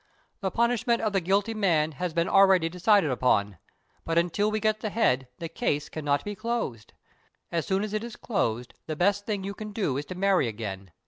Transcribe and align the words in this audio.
]The 0.41 0.49
punishment 0.49 0.99
of 1.03 1.13
the 1.13 1.21
guilty 1.21 1.53
man 1.53 1.91
has 1.91 2.11
been 2.11 2.27
already 2.27 2.69
decided 2.69 3.11
upon, 3.11 3.59
but 4.03 4.17
until 4.17 4.49
we 4.49 4.59
get 4.59 4.79
the 4.79 4.89
head, 4.89 5.27
the 5.37 5.47
case 5.47 5.89
cannot 5.89 6.23
be 6.25 6.33
closed. 6.33 6.93
As 7.51 7.67
soon 7.67 7.83
as 7.83 7.93
it 7.93 8.03
is 8.03 8.15
closed, 8.15 8.73
the 8.87 8.95
best 8.95 9.27
thing 9.27 9.43
you 9.43 9.53
can 9.53 9.71
do 9.71 9.97
is 9.97 10.05
to 10.05 10.15
marry 10.15 10.47
again. 10.47 10.89